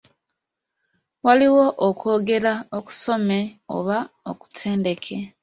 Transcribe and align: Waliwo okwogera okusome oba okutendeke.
Waliwo 1.25 1.65
okwogera 1.87 2.53
okusome 2.77 3.39
oba 3.77 3.97
okutendeke. 4.31 5.17